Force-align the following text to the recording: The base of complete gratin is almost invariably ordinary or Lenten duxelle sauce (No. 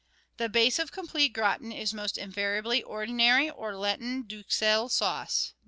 The 0.37 0.49
base 0.49 0.79
of 0.79 0.91
complete 0.91 1.31
gratin 1.31 1.71
is 1.71 1.93
almost 1.93 2.17
invariably 2.17 2.81
ordinary 2.81 3.51
or 3.51 3.75
Lenten 3.75 4.23
duxelle 4.23 4.89
sauce 4.89 5.53
(No. 5.53 5.59